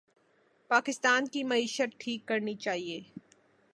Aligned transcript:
ملک 0.69 1.25
کی 1.27 1.43
معیشت 1.43 1.99
ٹھیک 1.99 2.27
کرنی 2.27 2.55
ہے 2.91 2.99